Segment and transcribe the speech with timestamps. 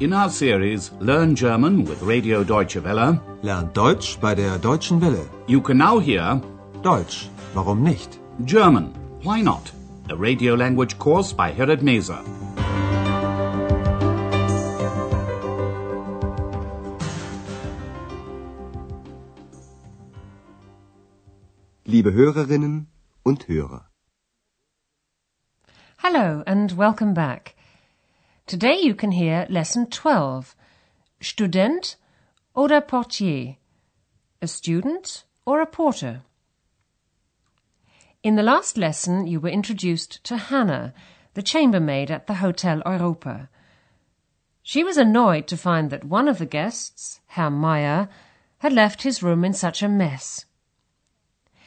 [0.00, 5.28] In our series Learn German with Radio Deutsche Welle, Lernt Deutsch bei der Deutschen Welle.
[5.48, 6.40] you can now hear
[6.82, 8.18] Deutsch, warum nicht?
[8.44, 8.92] German,
[9.22, 9.72] Why Not?
[10.10, 12.16] A radio language course by Herrad Meese.
[21.84, 22.86] Liebe Hörerinnen
[23.22, 23.90] und Hörer.
[25.98, 27.54] Hello and welcome back.
[28.48, 30.56] Today you can hear lesson 12
[31.20, 31.96] Student
[32.56, 33.56] oder Portier,
[34.40, 36.22] a student or a porter.
[38.22, 40.94] In the last lesson, you were introduced to Hannah,
[41.34, 43.50] the chambermaid at the Hotel Europa.
[44.62, 48.08] She was annoyed to find that one of the guests, Herr Meyer,
[48.60, 50.46] had left his room in such a mess.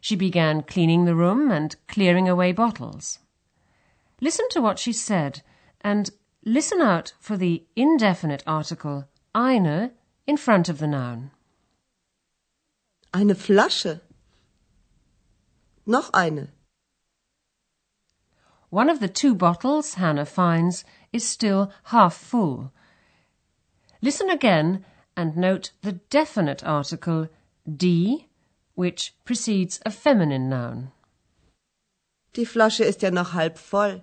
[0.00, 3.20] She began cleaning the room and clearing away bottles.
[4.20, 5.42] Listen to what she said
[5.80, 6.10] and
[6.44, 9.90] listen out for the indefinite article eine
[10.26, 11.30] in front of the noun.
[13.12, 14.00] Eine Flasche.
[15.86, 16.48] Noch eine.
[18.68, 22.72] One of the two bottles Hannah finds is still half full.
[24.02, 24.84] Listen again
[25.16, 27.28] and note the definite article
[27.64, 28.26] die,
[28.74, 30.90] which precedes a feminine noun.
[32.34, 34.02] Die Flasche ist ja noch halb voll.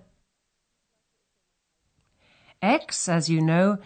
[2.62, 3.78] Ex, as you know,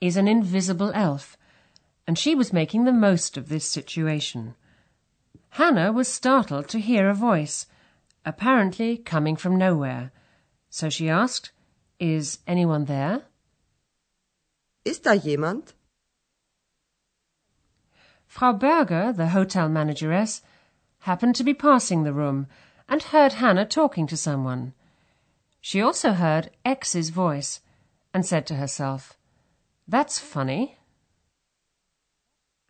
[0.00, 1.36] is an invisible elf,
[2.06, 4.54] and she was making the most of this situation.
[5.50, 7.66] Hannah was startled to hear a voice,
[8.24, 10.10] apparently coming from nowhere.
[10.70, 11.52] So she asked,
[12.00, 13.24] Is anyone there?
[14.86, 15.74] Ist da jemand?
[18.26, 20.40] Frau Berger, the hotel manageress,
[21.00, 22.46] happened to be passing the room
[22.88, 24.72] and heard Hannah talking to someone.
[25.60, 27.60] She also heard Ex's voice
[28.14, 29.18] and said to herself,
[29.88, 30.76] That's funny.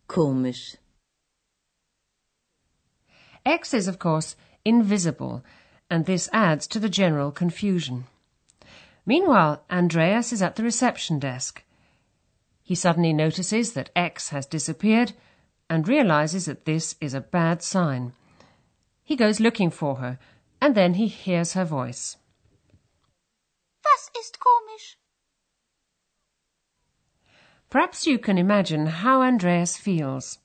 [0.09, 0.75] Komisch.
[3.45, 5.45] Ex is, of course, invisible,
[5.89, 8.05] and this adds to the general confusion.
[9.05, 11.63] Meanwhile, Andreas is at the reception desk.
[12.63, 15.13] He suddenly notices that Ex has disappeared
[15.69, 18.13] and realizes that this is a bad sign.
[19.03, 20.17] He goes looking for her,
[20.59, 22.17] and then he hears her voice.
[23.83, 24.95] Was ist komisch.
[27.75, 30.37] Perhaps you can imagine how Andreas feels.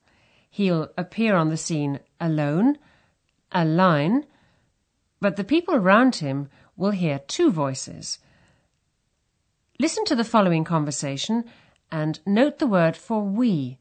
[0.50, 2.76] He'll appear on the scene alone,
[3.52, 4.26] a line,
[5.20, 8.18] but the people around him will hear two voices.
[9.78, 11.44] Listen to the following conversation
[11.92, 13.78] and note the word for we,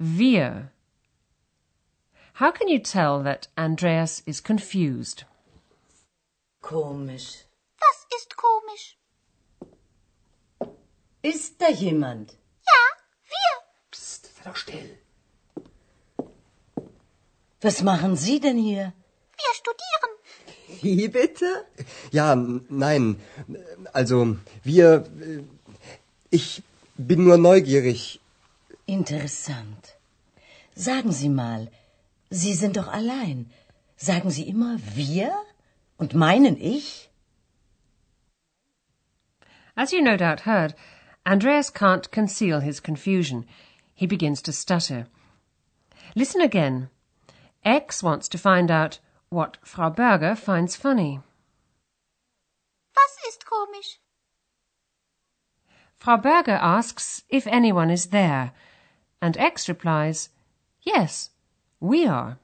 [0.00, 0.72] wir.
[2.32, 5.22] How can you tell that Andreas is confused?
[6.60, 7.44] Komisch.
[7.78, 8.96] Das ist komisch.
[11.22, 12.34] Ist da jemand?
[12.68, 12.82] Ja,
[13.34, 13.52] wir.
[13.90, 14.90] Psst, sei doch still.
[17.60, 18.92] Was machen Sie denn hier?
[19.42, 20.12] Wir studieren.
[20.82, 21.46] Wie bitte?
[22.12, 22.26] Ja,
[22.86, 23.04] nein.
[23.92, 24.88] Also, wir.
[25.20, 25.42] äh,
[26.30, 26.62] Ich
[27.10, 28.00] bin nur neugierig.
[28.86, 29.84] Interessant.
[30.88, 31.62] Sagen Sie mal,
[32.40, 33.38] Sie sind doch allein.
[33.96, 35.30] Sagen Sie immer wir
[35.96, 37.08] und meinen ich?
[39.74, 40.74] As you no doubt heard,
[41.28, 43.44] Andreas can't conceal his confusion.
[43.94, 45.06] He begins to stutter.
[46.16, 46.88] Listen again.
[47.62, 51.20] Ex wants to find out what Frau Berger finds funny.
[52.96, 53.98] Was ist komisch?
[55.98, 58.52] Frau Berger asks if anyone is there,
[59.20, 60.30] and Ex replies,
[60.80, 61.28] Yes,
[61.78, 62.38] we are.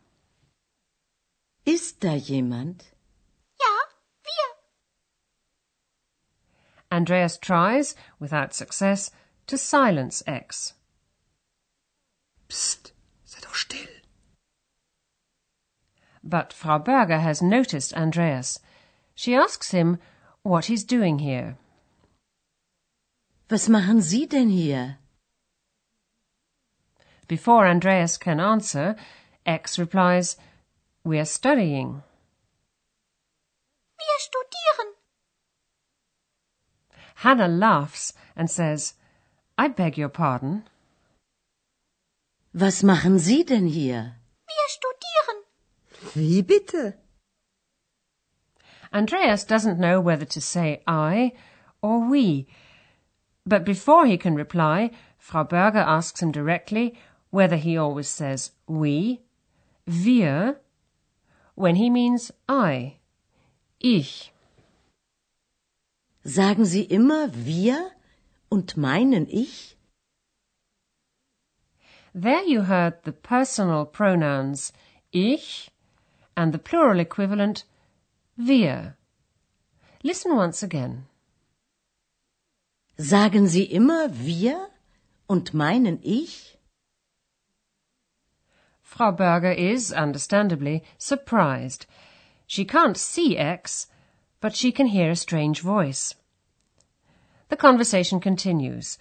[1.64, 2.84] Ist da jemand?
[3.58, 3.76] Ja,
[4.22, 4.48] wir.
[6.94, 9.10] Andreas tries, without success,
[9.48, 10.74] to silence Ex.
[12.48, 12.92] Psst,
[13.24, 13.94] sei doch still.
[16.22, 18.60] But Frau Berger has noticed Andreas.
[19.14, 19.98] She asks him
[20.42, 21.56] what he's doing here.
[23.50, 24.98] Was machen Sie denn hier?
[27.28, 28.96] Before Andreas can answer,
[29.44, 30.36] Ex replies,
[31.04, 32.02] We're studying.
[33.98, 34.94] Wir studieren.
[37.24, 38.92] Hannah laughs and says,
[39.56, 40.64] I beg your pardon.
[42.52, 44.16] Was machen Sie denn hier?
[44.46, 46.14] Wir studieren.
[46.14, 46.98] Wie bitte?
[48.92, 51.32] Andreas doesn't know whether to say I
[51.80, 52.46] or we.
[53.46, 56.94] But before he can reply, Frau Berger asks him directly
[57.30, 59.22] whether he always says we,
[59.86, 60.60] wir,
[61.54, 62.98] when he means I,
[63.80, 64.33] ich.
[66.24, 67.90] Sagen Sie immer wir
[68.54, 69.76] Und meinen ich?
[72.14, 74.72] There you heard the personal pronouns
[75.10, 75.72] ich
[76.36, 77.64] and the plural equivalent
[78.36, 78.96] wir.
[80.04, 81.06] Listen once again.
[82.96, 84.70] Sagen Sie immer wir?
[85.26, 86.56] Und meinen ich?
[88.82, 91.86] Frau Berger is, understandably, surprised.
[92.46, 93.88] She can't see Ex,
[94.44, 96.16] but she can hear a strange voice.
[97.48, 98.98] The conversation continues.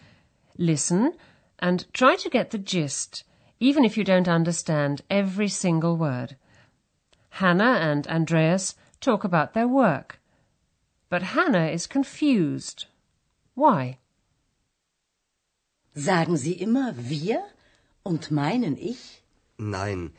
[0.58, 1.12] Listen
[1.60, 3.26] and try to get the gist,
[3.60, 6.38] even if you don't understand every single word.
[7.42, 10.18] Hannah and Andreas talk about their work.
[11.10, 12.86] But Hannah is confused.
[13.54, 13.98] Why?
[15.94, 17.44] Sagen Sie immer wir?
[18.06, 19.22] Und meinen ich?
[19.58, 20.14] Nein,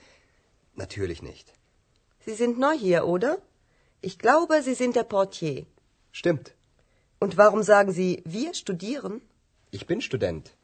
[0.77, 1.51] natürlich nicht.
[2.27, 3.39] Sie sind neu hier, oder?
[4.09, 5.65] Ich glaube, Sie sind der Portier.
[6.13, 6.55] Stimmt.
[7.21, 9.23] Und warum sagen Sie, wir studieren?
[9.71, 10.55] Ich bin Student.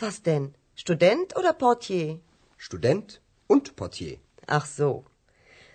[0.00, 0.54] Was denn?
[0.74, 2.18] Student oder Portier?
[2.56, 4.18] Student und Portier.
[4.48, 5.04] Ach so.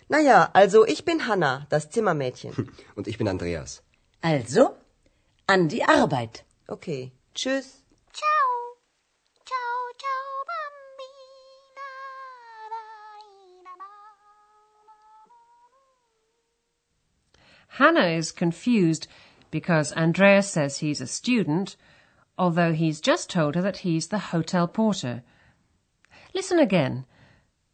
[0.09, 2.53] Na ja, also ich bin Hanna, das Zimmermädchen.
[2.95, 3.81] Und ich bin Andreas.
[4.21, 4.75] Also,
[5.47, 6.43] an die Arbeit.
[6.67, 7.13] Okay.
[7.33, 7.82] Tschüss.
[17.77, 19.07] Hannah is confused
[19.49, 21.75] because Andreas says he's a student,
[22.37, 25.23] although he's just told her that he's the hotel porter.
[26.35, 27.05] Listen again.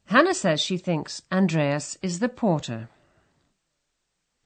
[0.05, 2.87] Hannah says she thinks Andreas is the porter.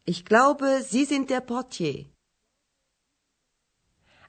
[0.08, 2.06] Ich glaube, Sie sind der Portier.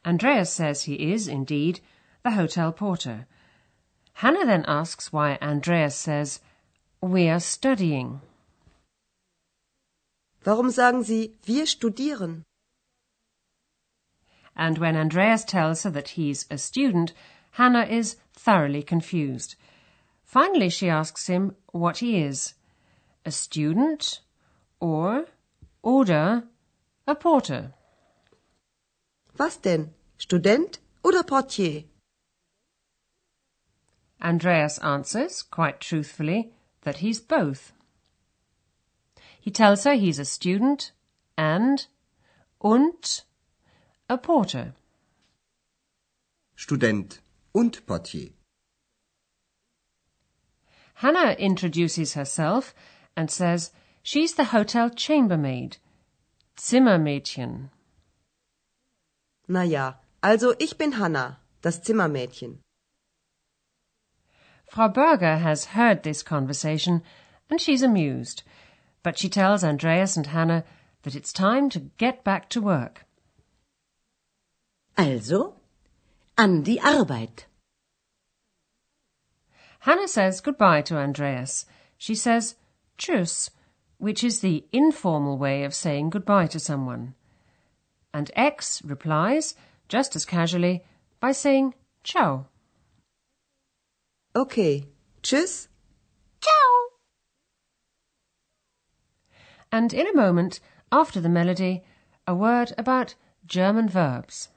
[0.04, 1.80] Andreas says he is, indeed,
[2.22, 3.26] the hotel porter.
[4.12, 6.40] Hannah then asks why Andreas says,
[7.00, 8.20] We are studying.
[10.44, 12.44] Warum sagen Sie, wir studieren?
[14.54, 17.12] And when Andreas tells her that he's a student,
[17.52, 19.56] Hannah is thoroughly confused.
[20.24, 22.54] Finally, she asks him what he is
[23.24, 24.20] a student
[24.80, 25.26] or,
[25.82, 26.44] oder,
[27.06, 27.72] a porter.
[29.38, 29.94] Was denn?
[30.18, 31.84] Student oder Portier?
[34.22, 36.52] Andreas answers, quite truthfully,
[36.82, 37.73] that he's both.
[39.44, 40.92] He tells her he's a student
[41.36, 41.86] and,
[42.62, 43.24] und,
[44.08, 44.72] a porter.
[46.56, 47.18] Student
[47.54, 48.30] und Portier.
[50.94, 52.74] Hannah introduces herself
[53.18, 53.70] and says
[54.02, 55.76] she's the hotel chambermaid,
[56.56, 57.68] Zimmermädchen.
[59.46, 62.60] Na ja, also ich bin Hanna, das Zimmermädchen.
[64.70, 67.02] Frau Berger has heard this conversation
[67.50, 68.42] and she's amused,
[69.04, 70.64] but she tells Andreas and Hannah
[71.04, 73.04] that it's time to get back to work.
[74.98, 75.54] Also,
[76.36, 77.44] an die Arbeit.
[79.80, 81.66] Hannah says goodbye to Andreas.
[81.98, 82.56] She says
[82.98, 83.50] tschüss,
[83.98, 87.14] which is the informal way of saying goodbye to someone.
[88.12, 89.54] And Ex replies,
[89.88, 90.84] just as casually,
[91.20, 92.46] by saying ciao.
[94.34, 94.86] Okay.
[95.22, 95.68] Tschüss.
[96.40, 96.73] Ciao.
[99.74, 100.60] And in a moment,
[100.92, 101.82] after the melody,
[102.28, 104.50] a word about German verbs.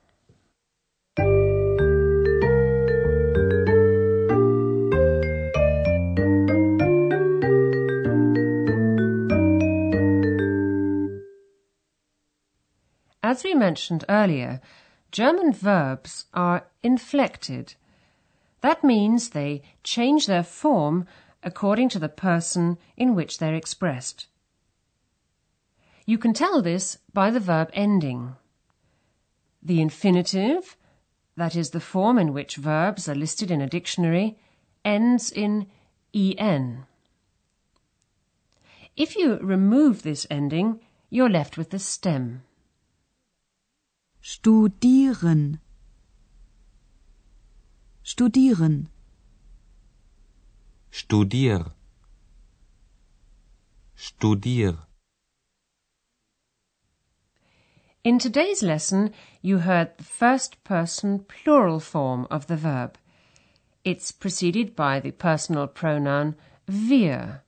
[13.23, 14.61] As we mentioned earlier,
[15.11, 17.73] German verbs are inflected.
[18.61, 21.07] That means they change their form
[21.41, 24.27] according to the person in which they're expressed.
[26.09, 28.37] You can tell this by the verb ending.
[29.61, 30.77] The infinitive,
[31.35, 34.39] that is the form in which verbs are listed in a dictionary,
[34.85, 35.67] ends in
[36.13, 36.85] en.
[38.95, 42.43] If you remove this ending, you're left with the stem.
[44.23, 45.59] Studieren.
[48.01, 48.87] Studieren.
[50.89, 51.73] Studier.
[53.97, 54.86] Studier.
[58.03, 59.11] In today's lesson,
[59.41, 62.97] you heard the first person plural form of the verb.
[63.83, 66.35] It's preceded by the personal pronoun
[66.67, 67.43] wir.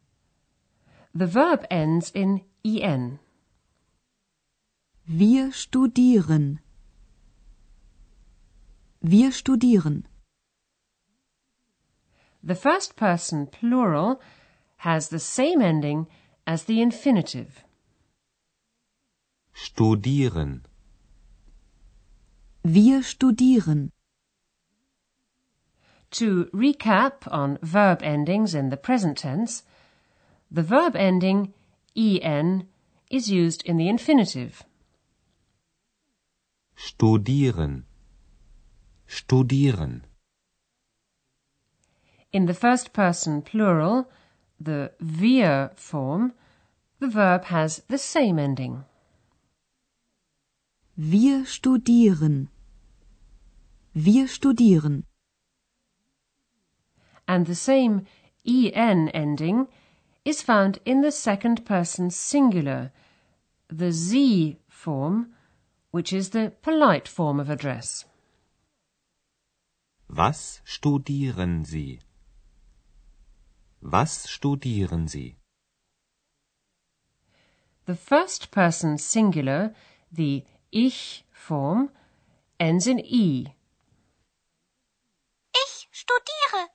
[1.13, 3.20] The verb ends in en.
[5.08, 6.60] Wir studieren.
[9.01, 10.06] Wir studieren.
[12.44, 14.22] The first person plural
[14.77, 16.08] has the same ending
[16.46, 17.63] as the infinitive.
[19.62, 20.63] Studieren.
[22.63, 23.92] Wir studieren.
[26.12, 29.63] To recap on verb endings in the present tense,
[30.50, 31.54] the verb ending
[31.94, 32.68] en
[33.12, 34.63] is used in the infinitive.
[36.78, 37.84] Studieren.
[39.10, 40.04] Studieren.
[42.32, 44.10] In the first person plural,
[44.58, 46.34] the wir form,
[47.00, 48.86] the verb has the same ending.
[51.01, 52.50] Wir studieren.
[53.94, 55.06] Wir studieren.
[57.25, 58.06] And the same
[58.46, 59.70] en ending
[60.25, 62.91] is found in the second person singular,
[63.70, 65.34] the sie form,
[65.91, 68.03] which is the polite form of address.
[70.10, 72.01] Was studieren Sie?
[73.82, 75.38] Was studieren Sie?
[77.86, 79.74] The first person singular,
[80.12, 81.90] the ich form,
[82.58, 83.54] ends in e.
[85.54, 86.70] Ich studiere.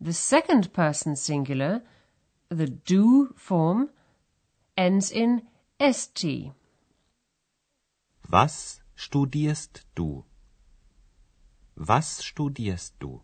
[0.00, 1.82] The second person singular,
[2.48, 3.90] the du form,
[4.76, 5.48] ends in
[5.80, 6.52] st.
[8.28, 10.24] Was studierst du?
[11.76, 13.22] Was studierst du?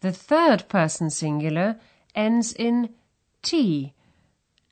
[0.00, 1.78] The third person singular
[2.14, 2.94] ends in
[3.42, 3.94] t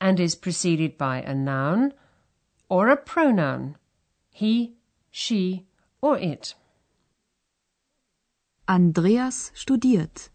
[0.01, 1.93] and is preceded by a noun
[2.67, 3.77] or a pronoun,
[4.31, 4.73] he,
[5.11, 5.67] she,
[6.01, 6.55] or it.
[8.67, 10.29] Andreas studiert.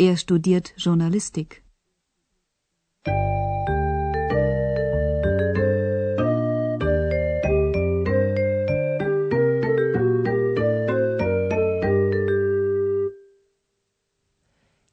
[0.00, 1.62] Er studiert Journalistik.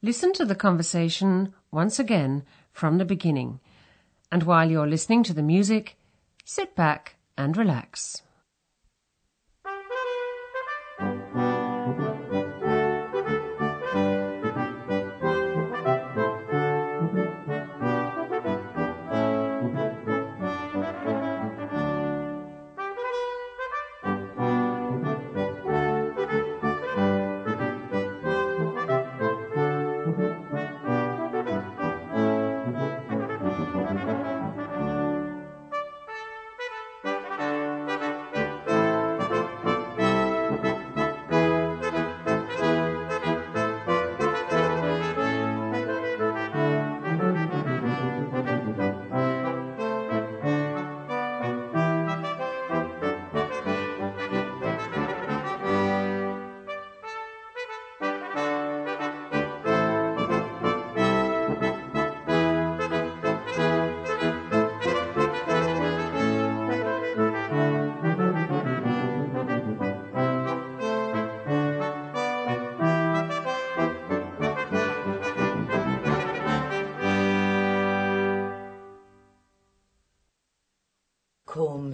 [0.01, 3.59] Listen to the conversation once again from the beginning.
[4.31, 5.95] And while you're listening to the music,
[6.43, 8.23] sit back and relax.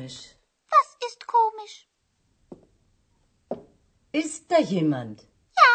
[0.10, 0.36] Komisch.
[0.76, 1.88] Was ist komisch?
[4.12, 5.22] Ist da jemand?
[5.62, 5.72] Ja,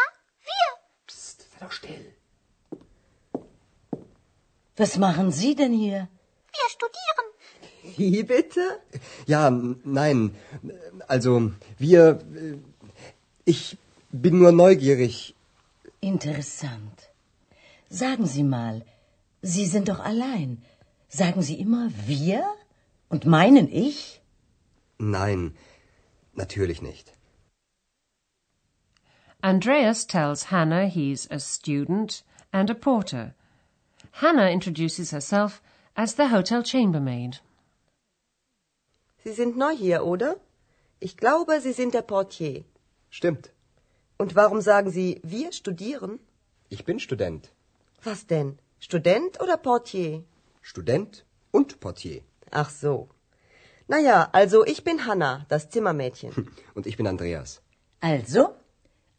[0.49, 0.67] wir.
[1.07, 2.05] Psst, sei doch still.
[4.77, 6.09] Was machen Sie denn hier?
[6.57, 7.27] Wir studieren.
[7.97, 8.63] Wie bitte?
[9.25, 10.35] Ja, nein.
[11.07, 12.19] Also, wir.
[12.35, 12.57] äh,
[13.45, 13.77] Ich
[14.11, 15.35] bin nur neugierig.
[16.01, 16.97] Interessant.
[17.89, 18.83] Sagen Sie mal,
[19.41, 20.63] Sie sind doch allein.
[21.07, 22.43] Sagen Sie immer wir
[23.09, 24.21] und meinen ich?
[24.97, 25.55] Nein,
[26.33, 27.11] natürlich nicht.
[29.41, 33.35] Andreas tells Hannah he's a student and a porter.
[34.21, 35.61] Hannah introduces herself
[35.95, 37.41] as the hotel chambermaid.
[39.23, 40.39] Sie sind neu hier, oder?
[40.99, 42.63] Ich glaube, Sie sind der Portier.
[43.09, 43.51] Stimmt.
[44.17, 46.19] Und warum sagen Sie, wir studieren?
[46.69, 47.51] Ich bin Student.
[48.03, 48.57] Was denn?
[48.79, 50.23] Student oder Portier?
[50.61, 52.21] Student und Portier.
[52.51, 53.09] Ach so.
[53.87, 56.31] Naja, also ich bin Hanna, das Zimmermädchen.
[56.73, 57.61] Und ich bin Andreas.
[58.01, 58.55] Also,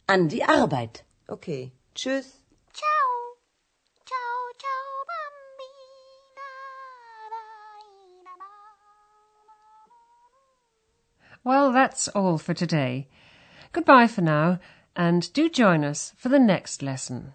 [0.06, 1.04] an die Arbeit.
[1.28, 2.26] Okay, tschüss.
[2.73, 3.06] Ciao.
[4.04, 6.50] Ciao, ciao, bambina.
[7.30, 7.40] Da,
[8.25, 8.49] da, da.
[11.44, 13.08] Well, that's all for today.
[13.73, 14.58] Goodbye for now,
[14.96, 17.35] and do join us for the next lesson.